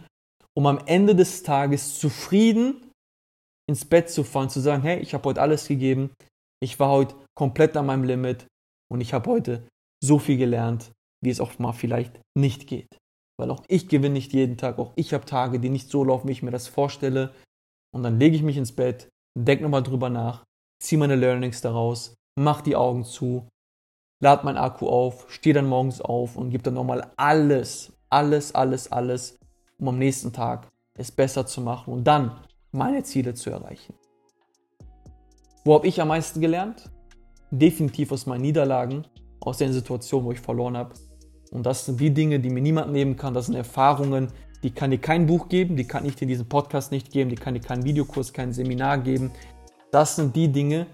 um 0.55 0.65
am 0.65 0.79
Ende 0.85 1.15
des 1.15 1.43
Tages 1.43 1.99
zufrieden 1.99 2.88
ins 3.69 3.85
Bett 3.85 4.09
zu 4.09 4.23
fallen, 4.23 4.49
zu 4.49 4.59
sagen, 4.59 4.81
hey, 4.81 4.99
ich 4.99 5.13
habe 5.13 5.29
heute 5.29 5.41
alles 5.41 5.67
gegeben, 5.67 6.09
ich 6.59 6.79
war 6.79 6.89
heute 6.89 7.15
komplett 7.37 7.77
an 7.77 7.85
meinem 7.85 8.03
Limit 8.03 8.47
und 8.91 8.99
ich 8.99 9.13
habe 9.13 9.29
heute 9.29 9.67
so 10.03 10.17
viel 10.17 10.37
gelernt, 10.37 10.91
wie 11.23 11.29
es 11.29 11.39
auch 11.39 11.59
mal 11.59 11.73
vielleicht 11.73 12.19
nicht 12.35 12.65
geht. 12.65 12.97
Weil 13.39 13.51
auch 13.51 13.63
ich 13.67 13.87
gewinne 13.87 14.13
nicht 14.13 14.33
jeden 14.33 14.57
Tag, 14.57 14.79
auch 14.79 14.91
ich 14.95 15.13
habe 15.13 15.25
Tage, 15.25 15.59
die 15.59 15.69
nicht 15.69 15.87
so 15.87 16.03
laufen, 16.03 16.27
wie 16.27 16.31
ich 16.31 16.41
mir 16.41 16.51
das 16.51 16.67
vorstelle. 16.67 17.31
Und 17.95 18.01
dann 18.01 18.19
lege 18.19 18.35
ich 18.35 18.41
mich 18.41 18.57
ins 18.57 18.75
Bett, 18.75 19.07
denke 19.37 19.63
nochmal 19.63 19.83
drüber 19.83 20.09
nach, 20.09 20.43
ziehe 20.81 20.99
meine 20.99 21.15
Learnings 21.15 21.61
daraus, 21.61 22.15
mach 22.39 22.61
die 22.61 22.75
Augen 22.75 23.03
zu, 23.03 23.47
lade 24.19 24.45
mein 24.45 24.57
Akku 24.57 24.87
auf, 24.87 25.31
stehe 25.31 25.53
dann 25.53 25.69
morgens 25.69 26.01
auf 26.01 26.37
und 26.37 26.49
gebe 26.49 26.63
dann 26.63 26.73
nochmal 26.73 27.11
alles, 27.17 27.93
alles, 28.09 28.55
alles, 28.55 28.91
alles, 28.91 29.37
um 29.79 29.89
am 29.89 29.99
nächsten 29.99 30.33
Tag 30.33 30.67
es 30.97 31.11
besser 31.11 31.45
zu 31.45 31.61
machen 31.61 31.93
und 31.93 32.03
dann 32.03 32.43
meine 32.71 33.03
Ziele 33.03 33.33
zu 33.33 33.49
erreichen. 33.49 33.93
Wo 35.65 35.73
habe 35.75 35.87
ich 35.87 36.01
am 36.01 36.09
meisten 36.09 36.39
gelernt? 36.41 36.89
Definitiv 37.51 38.11
aus 38.11 38.25
meinen 38.25 38.41
Niederlagen, 38.41 39.05
aus 39.39 39.57
den 39.57 39.73
Situationen, 39.73 40.27
wo 40.27 40.31
ich 40.31 40.39
verloren 40.39 40.77
habe. 40.77 40.93
Und 41.51 41.65
das 41.65 41.85
sind 41.85 41.99
die 41.99 42.13
Dinge, 42.13 42.39
die 42.39 42.49
mir 42.49 42.61
niemand 42.61 42.91
nehmen 42.91 43.15
kann. 43.15 43.33
Das 43.33 43.47
sind 43.47 43.55
Erfahrungen, 43.55 44.27
die 44.63 44.71
kann 44.71 44.91
dir 44.91 44.99
kein 44.99 45.25
Buch 45.25 45.47
geben, 45.47 45.75
die 45.75 45.85
kann 45.85 46.05
ich 46.05 46.15
dir 46.15 46.23
in 46.23 46.29
diesem 46.29 46.47
Podcast 46.47 46.91
nicht 46.91 47.11
geben, 47.11 47.29
die 47.29 47.35
kann 47.35 47.53
dir 47.53 47.61
keinen 47.61 47.83
Videokurs, 47.83 48.33
kein 48.33 48.53
Seminar 48.53 48.99
geben. 48.99 49.31
Das 49.91 50.15
sind 50.15 50.35
die 50.35 50.49
Dinge, 50.49 50.85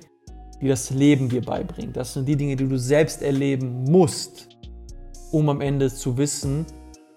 die 0.62 0.68
das 0.68 0.92
Leben 0.92 1.30
dir 1.30 1.42
beibringt. 1.42 1.98
Das 1.98 2.14
sind 2.14 2.28
die 2.28 2.36
Dinge, 2.36 2.56
die 2.56 2.68
du 2.68 2.78
selbst 2.78 3.22
erleben 3.22 3.84
musst, 3.84 4.50
um 5.32 5.50
am 5.50 5.62
Ende 5.62 5.94
zu 5.94 6.18
wissen, 6.18 6.66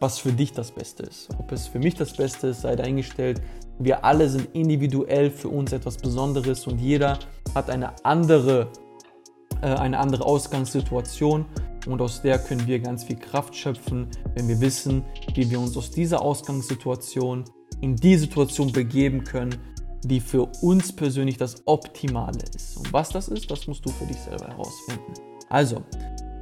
was 0.00 0.18
für 0.18 0.32
dich 0.32 0.52
das 0.52 0.72
Beste 0.72 1.04
ist. 1.04 1.28
Ob 1.38 1.52
es 1.52 1.66
für 1.66 1.78
mich 1.78 1.94
das 1.94 2.12
Beste 2.12 2.48
ist, 2.48 2.62
sei 2.62 2.76
dahingestellt. 2.76 3.40
Wir 3.78 4.04
alle 4.04 4.28
sind 4.28 4.48
individuell 4.54 5.30
für 5.30 5.48
uns 5.48 5.72
etwas 5.72 5.96
Besonderes 5.96 6.66
und 6.66 6.78
jeder 6.78 7.18
hat 7.54 7.70
eine 7.70 7.92
andere, 8.04 8.68
äh, 9.62 9.66
eine 9.66 9.98
andere 9.98 10.24
Ausgangssituation 10.24 11.44
und 11.86 12.02
aus 12.02 12.22
der 12.22 12.38
können 12.38 12.66
wir 12.66 12.80
ganz 12.80 13.04
viel 13.04 13.16
Kraft 13.16 13.54
schöpfen, 13.54 14.08
wenn 14.34 14.48
wir 14.48 14.60
wissen, 14.60 15.04
wie 15.34 15.48
wir 15.50 15.60
uns 15.60 15.76
aus 15.76 15.90
dieser 15.90 16.22
Ausgangssituation 16.22 17.44
in 17.80 17.94
die 17.94 18.16
Situation 18.16 18.72
begeben 18.72 19.22
können, 19.22 19.54
die 20.02 20.20
für 20.20 20.48
uns 20.62 20.94
persönlich 20.94 21.36
das 21.36 21.62
Optimale 21.66 22.40
ist. 22.54 22.76
Und 22.76 22.92
was 22.92 23.10
das 23.10 23.28
ist, 23.28 23.50
das 23.50 23.66
musst 23.66 23.84
du 23.84 23.90
für 23.90 24.06
dich 24.06 24.18
selber 24.18 24.48
herausfinden. 24.48 25.12
Also, 25.48 25.82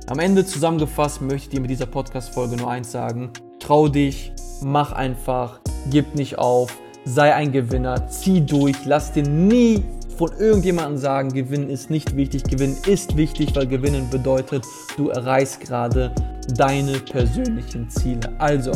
am 0.09 0.19
Ende 0.21 0.47
zusammengefasst 0.47 1.21
möchte 1.21 1.37
ich 1.37 1.49
dir 1.51 1.61
mit 1.61 1.71
dieser 1.71 1.87
Podcast-Folge 1.87 2.57
nur 2.57 2.71
eins 2.71 2.93
sagen. 2.93 3.31
Trau 3.59 3.89
dich, 3.89 4.33
mach 4.63 4.93
einfach, 4.93 5.61
gib 5.91 6.15
nicht 6.15 6.39
auf, 6.39 6.79
sei 7.07 7.33
ein 7.35 7.53
Gewinner, 7.53 8.09
zieh 8.09 8.41
durch, 8.41 8.85
lass 8.85 9.13
dir 9.13 9.23
nie 9.23 9.83
von 10.17 10.31
irgendjemandem 10.39 10.99
sagen, 10.99 11.29
Gewinnen 11.33 11.71
ist 11.71 11.89
nicht 11.91 12.17
wichtig. 12.17 12.45
Gewinnen 12.45 12.77
ist 12.87 13.17
wichtig, 13.17 13.55
weil 13.55 13.67
Gewinnen 13.67 14.09
bedeutet, 14.11 14.65
du 14.97 15.11
erreichst 15.11 15.61
gerade 15.61 16.11
deine 16.57 16.99
persönlichen 16.99 17.89
Ziele. 17.91 18.33
Also, 18.39 18.73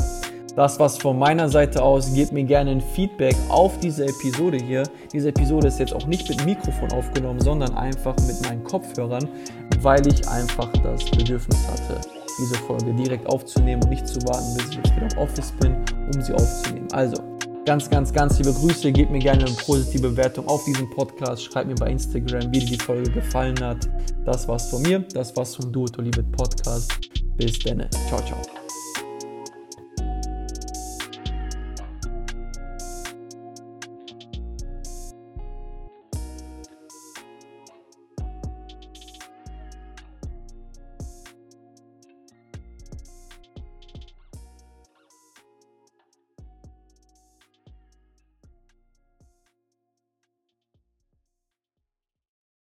das 0.55 0.79
war's 0.79 0.99
von 0.99 1.19
meiner 1.19 1.49
Seite 1.49 1.83
aus. 1.83 2.13
Gebt 2.13 2.33
mir 2.33 2.45
gerne 2.45 2.73
ein 2.73 2.81
Feedback 2.81 3.35
auf 3.49 3.79
diese 3.81 4.05
Episode 4.05 4.59
hier. 4.59 4.83
Diese 5.13 5.31
Episode 5.31 5.69
ist 5.69 5.79
jetzt 5.79 5.95
auch 5.95 6.07
nicht 6.07 6.29
mit 6.29 6.45
Mikrofon 6.45 6.93
aufgenommen, 6.93 7.41
sondern 7.41 7.75
einfach 7.75 8.17
mit 8.27 8.43
meinen 8.43 8.63
Kopfhörern, 8.63 9.27
weil 9.81 10.07
ich 10.07 10.29
einfach 10.29 10.71
das 10.85 11.05
Bedürfnis 11.07 11.67
hatte, 11.69 12.01
diese 12.39 12.55
Folge 12.57 12.93
direkt 12.93 13.27
aufzunehmen 13.27 13.83
und 13.83 13.91
nicht 13.91 14.07
zu 14.07 14.21
warten, 14.27 14.55
bis 14.57 14.69
ich 14.69 14.77
jetzt 14.77 14.95
wieder 14.95 15.11
im 15.13 15.19
Office 15.19 15.53
bin, 15.53 15.77
um 16.15 16.21
sie 16.21 16.35
aufzunehmen. 16.35 16.89
Also, 16.93 17.17
ganz, 17.71 17.89
ganz, 17.89 18.13
ganz 18.13 18.37
liebe 18.37 18.53
Grüße. 18.53 18.91
Gebt 18.91 19.13
mir 19.13 19.21
gerne 19.21 19.45
eine 19.45 19.55
positive 19.55 20.09
Bewertung 20.09 20.49
auf 20.49 20.65
diesem 20.65 20.91
Podcast. 20.91 21.45
Schreibt 21.45 21.69
mir 21.69 21.77
bei 21.77 21.93
Instagram, 21.93 22.53
wie 22.53 22.59
dir 22.59 22.67
die 22.67 22.77
Folge 22.77 23.09
gefallen 23.13 23.61
hat. 23.61 23.89
Das 24.25 24.49
war's 24.49 24.71
von 24.71 24.83
mir. 24.83 24.99
Das 25.15 25.37
war's 25.37 25.55
vom 25.55 25.73
Leave 25.73 26.19
It 26.19 26.33
Podcast. 26.33 26.99
Bis 27.37 27.61
dann. 27.61 27.89
Ciao, 28.09 28.21
ciao. 28.27 28.60